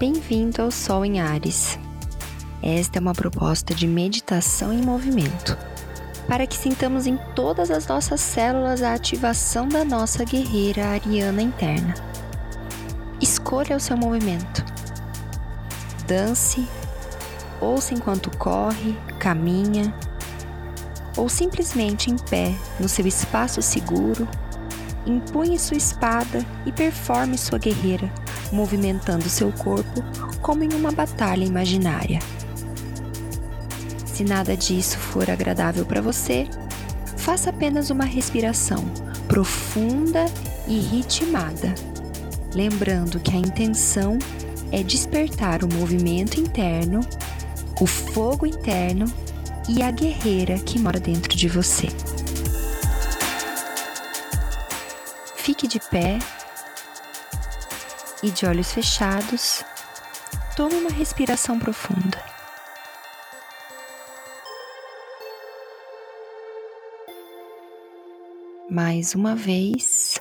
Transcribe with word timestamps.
Bem-vindo 0.00 0.62
ao 0.62 0.70
Sol 0.70 1.04
em 1.04 1.20
Ares. 1.20 1.78
Esta 2.62 2.98
é 2.98 3.00
uma 3.02 3.12
proposta 3.12 3.74
de 3.74 3.86
meditação 3.86 4.72
em 4.72 4.80
movimento, 4.80 5.58
para 6.26 6.46
que 6.46 6.56
sintamos 6.56 7.06
em 7.06 7.18
todas 7.36 7.70
as 7.70 7.86
nossas 7.86 8.18
células 8.18 8.82
a 8.82 8.94
ativação 8.94 9.68
da 9.68 9.84
nossa 9.84 10.24
guerreira 10.24 10.86
ariana 10.86 11.42
interna. 11.42 11.92
Escolha 13.20 13.76
o 13.76 13.80
seu 13.80 13.94
movimento. 13.94 14.64
Dance, 16.06 16.66
ouça 17.60 17.92
enquanto 17.92 18.34
corre, 18.38 18.96
caminha, 19.18 19.94
ou 21.14 21.28
simplesmente 21.28 22.10
em 22.10 22.16
pé 22.16 22.54
no 22.80 22.88
seu 22.88 23.06
espaço 23.06 23.60
seguro, 23.60 24.26
empunhe 25.04 25.58
sua 25.58 25.76
espada 25.76 26.42
e 26.64 26.72
performe 26.72 27.36
sua 27.36 27.58
guerreira 27.58 28.10
movimentando 28.52 29.28
seu 29.28 29.52
corpo 29.52 30.02
como 30.40 30.64
em 30.64 30.72
uma 30.74 30.90
batalha 30.90 31.44
imaginária. 31.44 32.18
Se 34.04 34.24
nada 34.24 34.56
disso 34.56 34.98
for 34.98 35.30
agradável 35.30 35.84
para 35.86 36.00
você, 36.00 36.46
faça 37.16 37.50
apenas 37.50 37.90
uma 37.90 38.04
respiração 38.04 38.84
profunda 39.28 40.26
e 40.66 40.78
ritmada, 40.78 41.74
lembrando 42.54 43.20
que 43.20 43.34
a 43.34 43.38
intenção 43.38 44.18
é 44.72 44.82
despertar 44.82 45.64
o 45.64 45.72
movimento 45.72 46.40
interno, 46.40 47.00
o 47.80 47.86
fogo 47.86 48.46
interno 48.46 49.06
e 49.68 49.82
a 49.82 49.90
guerreira 49.90 50.58
que 50.58 50.78
mora 50.78 51.00
dentro 51.00 51.36
de 51.36 51.48
você. 51.48 51.88
Fique 55.36 55.66
de 55.66 55.80
pé 55.80 56.18
e 58.22 58.30
de 58.30 58.46
olhos 58.46 58.72
fechados, 58.72 59.64
tome 60.56 60.74
uma 60.74 60.90
respiração 60.90 61.58
profunda. 61.58 62.22
Mais 68.70 69.14
uma 69.14 69.34
vez. 69.34 70.20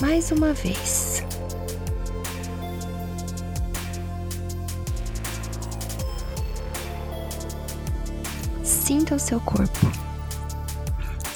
Mais 0.00 0.30
uma 0.30 0.52
vez. 0.52 1.22
Sinta 8.62 9.14
o 9.14 9.18
seu 9.18 9.40
corpo. 9.40 10.03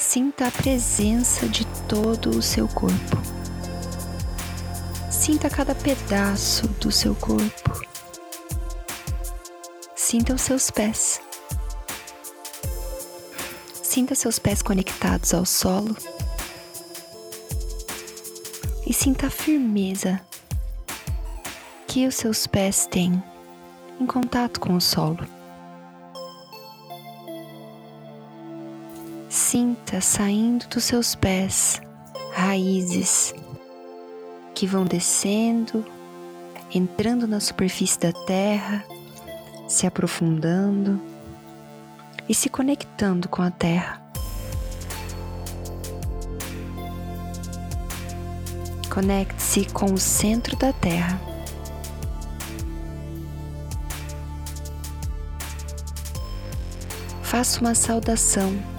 Sinta 0.09 0.47
a 0.47 0.51
presença 0.51 1.47
de 1.47 1.67
todo 1.87 2.31
o 2.31 2.41
seu 2.41 2.67
corpo. 2.67 3.19
Sinta 5.11 5.51
cada 5.51 5.75
pedaço 5.75 6.67
do 6.67 6.91
seu 6.91 7.15
corpo. 7.15 7.87
Sinta 9.95 10.33
os 10.33 10.41
seus 10.41 10.71
pés. 10.71 11.21
Sinta 13.83 14.15
seus 14.15 14.39
pés 14.39 14.63
conectados 14.63 15.35
ao 15.35 15.45
solo. 15.45 15.95
E 18.87 18.95
sinta 18.95 19.27
a 19.27 19.31
firmeza 19.31 20.23
que 21.87 22.07
os 22.07 22.15
seus 22.15 22.47
pés 22.47 22.87
têm 22.87 23.23
em 24.01 24.07
contato 24.07 24.59
com 24.59 24.75
o 24.75 24.81
solo. 24.81 25.38
Sinta 29.51 29.99
saindo 30.03 30.69
dos 30.69 30.85
seus 30.85 31.15
pés 31.15 31.81
raízes 32.35 33.35
que 34.55 34.67
vão 34.67 34.85
descendo, 34.85 35.87
entrando 36.71 37.27
na 37.27 37.41
superfície 37.41 37.99
da 37.99 38.13
terra, 38.13 38.85
se 39.67 39.87
aprofundando 39.87 41.01
e 42.29 42.35
se 42.35 42.51
conectando 42.51 43.27
com 43.27 43.41
a 43.41 43.51
terra. 43.51 44.03
Conecte-se 48.93 49.65
com 49.73 49.95
o 49.95 49.99
centro 49.99 50.59
da 50.59 50.75
terra. 50.75 51.19
Faça 57.23 57.63
uma 57.63 57.75
saudação 57.75 58.78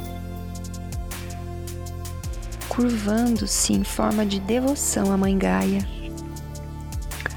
curvando-se 2.80 3.74
em 3.74 3.84
forma 3.84 4.26
de 4.26 4.40
devoção 4.40 5.12
à 5.12 5.18
Mãe 5.18 5.38
Gaia, 5.38 5.86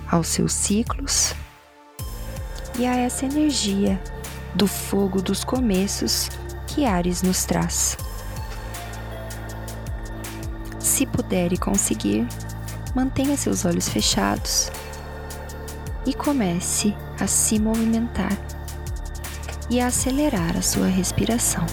aos 0.08 0.28
seus 0.28 0.52
ciclos 0.52 1.34
e 2.78 2.86
a 2.86 2.94
essa 2.96 3.26
energia 3.26 4.00
do 4.54 4.68
fogo 4.68 5.20
dos 5.20 5.42
começos 5.42 6.30
que 6.68 6.84
Ares 6.84 7.22
nos 7.22 7.44
traz. 7.44 7.96
Se 10.78 11.06
puder 11.06 11.52
e 11.52 11.58
conseguir, 11.58 12.24
mantenha 12.94 13.36
seus 13.36 13.64
olhos 13.64 13.88
fechados 13.88 14.70
e 16.06 16.14
comece 16.14 16.94
a 17.18 17.26
se 17.26 17.58
movimentar 17.58 18.38
e 19.68 19.80
a 19.80 19.88
acelerar 19.88 20.56
a 20.56 20.62
sua 20.62 20.86
respiração. 20.86 21.66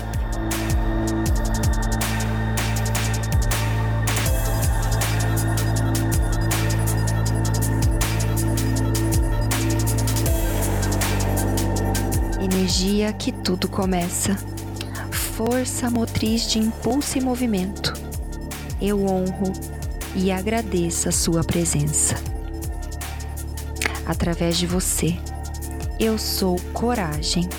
Energia 12.79 13.11
que 13.11 13.33
tudo 13.33 13.67
começa, 13.67 14.37
força 15.11 15.89
motriz 15.89 16.49
de 16.49 16.59
impulso 16.59 17.17
e 17.17 17.21
movimento. 17.21 17.93
Eu 18.81 19.05
honro 19.05 19.51
e 20.15 20.31
agradeço 20.31 21.09
a 21.09 21.11
sua 21.11 21.43
presença. 21.43 22.15
Através 24.05 24.57
de 24.57 24.65
você, 24.65 25.17
eu 25.99 26.17
sou 26.17 26.57
coragem. 26.71 27.49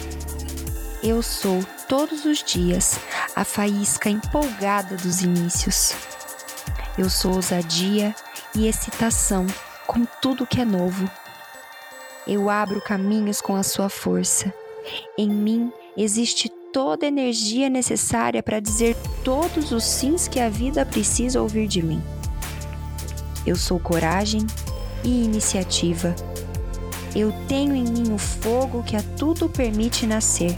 Eu 1.03 1.22
sou 1.22 1.62
todos 1.86 2.25
os 2.25 2.42
dias 2.42 2.98
a 3.36 3.44
faísca 3.44 4.09
empolgada 4.09 4.97
dos 4.97 5.20
inícios. 5.20 5.92
Eu 6.97 7.10
sou 7.10 7.34
ousadia 7.34 8.14
e 8.54 8.66
excitação 8.66 9.47
com 9.86 10.06
tudo 10.22 10.47
que 10.47 10.62
é 10.62 10.65
novo. 10.65 11.10
Eu 12.27 12.48
abro 12.48 12.80
caminhos 12.80 13.42
com 13.42 13.54
a 13.54 13.62
sua 13.62 13.91
força 13.91 14.53
em 15.16 15.28
mim 15.28 15.72
existe 15.97 16.51
toda 16.72 17.07
a 17.07 17.09
energia 17.09 17.69
necessária 17.69 18.42
para 18.42 18.60
dizer 18.60 18.97
todos 19.25 19.72
os 19.72 19.84
sims 19.84 20.28
que 20.28 20.39
a 20.41 20.48
vida 20.48 20.87
precisa 20.87 21.41
ouvir 21.41 21.66
de 21.66 21.83
mim. 21.83 22.03
Eu 23.47 23.57
sou 23.57 23.81
coragem 23.81 24.47
e 25.03 25.25
iniciativa. 25.25 26.15
Eu 27.15 27.33
tenho 27.48 27.75
em 27.75 27.84
mim 27.84 28.13
o 28.13 28.19
fogo 28.19 28.83
que 28.83 28.95
a 28.95 29.03
tudo 29.16 29.48
permite 29.48 30.07
nascer. 30.07 30.54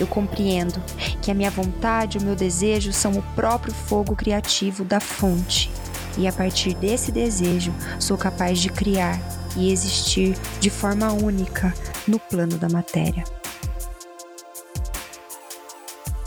Eu 0.00 0.06
compreendo 0.06 0.82
que 1.20 1.30
a 1.30 1.34
minha 1.34 1.50
vontade 1.50 2.18
e 2.18 2.20
o 2.20 2.24
meu 2.24 2.34
desejo 2.34 2.92
são 2.92 3.12
o 3.12 3.22
próprio 3.34 3.72
fogo 3.72 4.16
criativo 4.16 4.84
da 4.84 4.98
fonte, 4.98 5.70
e 6.18 6.26
a 6.26 6.32
partir 6.32 6.74
desse 6.74 7.12
desejo 7.12 7.72
sou 8.00 8.18
capaz 8.18 8.58
de 8.58 8.68
criar 8.68 9.20
e 9.56 9.70
existir 9.70 10.36
de 10.60 10.70
forma 10.70 11.12
única 11.12 11.74
no 12.06 12.18
plano 12.18 12.56
da 12.58 12.68
matéria. 12.68 13.24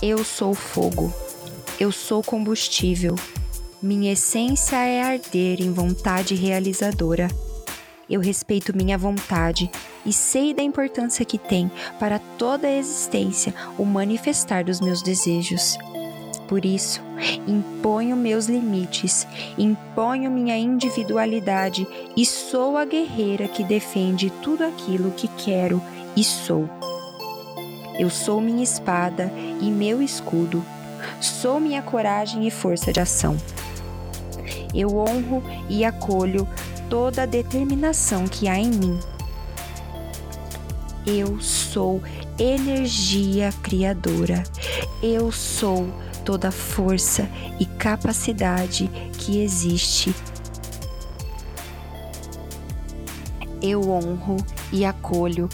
Eu 0.02 0.24
sou 0.24 0.54
fogo, 0.54 1.14
eu 1.80 1.92
sou 1.92 2.22
combustível. 2.22 3.16
Minha 3.82 4.14
essência 4.14 4.78
é 4.78 5.02
arder 5.02 5.62
em 5.62 5.72
vontade 5.72 6.36
realizadora. 6.36 7.28
Eu 8.10 8.22
respeito 8.22 8.76
minha 8.76 8.98
vontade 8.98 9.70
e 10.06 10.14
sei 10.14 10.54
da 10.54 10.62
importância 10.62 11.26
que 11.26 11.38
tem 11.38 11.72
para 12.00 12.20
toda 12.20 12.68
a 12.68 12.78
existência 12.78 13.54
o 13.78 13.86
manifestar 13.86 14.64
dos 14.64 14.80
meus 14.80 15.02
desejos. 15.02 15.78
Por 16.48 16.64
isso, 16.64 17.02
imponho 17.48 18.16
meus 18.16 18.46
limites, 18.46 19.26
imponho 19.58 20.30
minha 20.30 20.56
individualidade 20.56 21.88
e 22.16 22.26
sou 22.26 22.78
a 22.78 22.86
guerreira 22.86 23.48
que 23.48 23.64
defende 23.64 24.30
tudo 24.44 24.64
aquilo 24.64 25.12
que 25.12 25.28
quero 25.28 25.82
e 26.16 26.24
sou. 26.24 26.70
Eu 27.98 28.10
sou 28.10 28.40
minha 28.40 28.64
espada 28.64 29.32
e 29.60 29.72
meu 29.72 30.02
escudo, 30.02 30.64
sou 31.20 31.60
minha 31.60 31.82
coragem 31.82 32.46
e 32.46 32.52
força 32.52 32.94
de 32.94 33.00
ação. 33.00 33.36
Eu 34.74 34.98
honro 34.98 35.42
e 35.70 35.84
acolho 35.84 36.48
toda 36.90 37.24
a 37.24 37.26
determinação 37.26 38.28
que 38.28 38.48
há 38.48 38.58
em 38.58 38.70
mim. 38.70 39.00
Eu 41.08 41.40
sou 41.40 42.02
energia 42.38 43.54
criadora. 43.64 44.44
Eu 45.02 45.32
sou 45.32 45.88
toda 46.26 46.48
a 46.48 46.52
força 46.52 47.30
e 47.60 47.66
capacidade 47.66 48.90
que 49.18 49.42
existe. 49.42 50.14
Eu 53.62 53.90
honro 53.90 54.38
e 54.74 54.84
acolho 54.84 55.48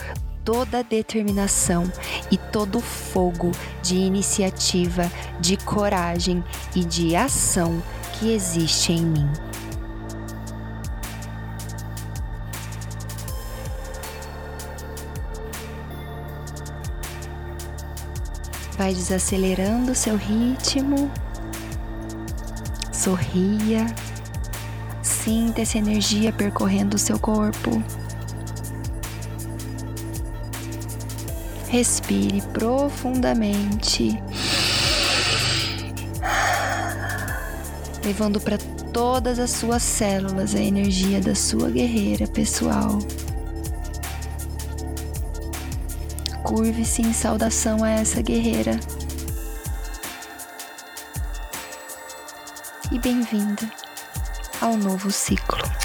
toda 0.44 0.80
a 0.80 0.82
determinação 0.82 1.84
e 2.32 2.38
todo 2.38 2.80
o 2.80 2.82
fogo 2.82 3.52
de 3.84 3.96
iniciativa, 3.96 5.12
de 5.40 5.58
coragem 5.58 6.44
e 6.76 6.84
de 6.84 7.16
ação 7.16 7.82
que 8.14 8.34
existe 8.34 8.94
em 8.94 9.02
mim. 9.02 9.30
Vai 18.78 18.94
desacelerando 18.94 19.92
o 19.92 19.96
seu 19.96 20.16
ritmo. 20.16 21.12
Sorria. 22.92 23.86
Sinta 25.02 25.62
essa 25.62 25.78
energia 25.78 26.32
percorrendo 26.32 26.96
o 26.96 27.00
seu 27.00 27.20
corpo. 27.20 27.84
Respire 31.70 32.42
profundamente, 32.54 34.22
levando 38.04 38.42
para 38.42 38.58
todas 38.92 39.40
as 39.40 39.52
suas 39.52 39.82
células 39.82 40.54
a 40.54 40.60
energia 40.60 41.22
da 41.22 41.34
sua 41.34 41.70
guerreira 41.70 42.28
pessoal. 42.28 43.00
Curve-se 46.54 47.02
em 47.02 47.14
saudação 47.14 47.82
a 47.82 47.90
essa 47.92 48.22
guerreira. 48.22 48.78
E 52.92 53.00
bem-vinda 53.00 53.72
ao 54.60 54.76
novo 54.76 55.10
ciclo. 55.10 55.81